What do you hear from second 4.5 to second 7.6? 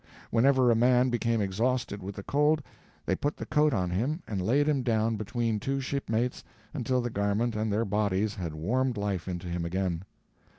him down between two shipmates until the garment